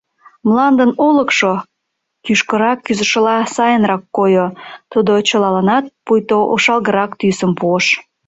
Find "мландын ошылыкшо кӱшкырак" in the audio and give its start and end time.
0.47-2.79